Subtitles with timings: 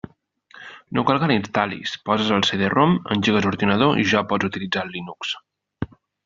[0.97, 5.37] No cal que l'instal·lis, poses el CD-ROM, engegues l'ordinador i ja pots utilitzar el Linux.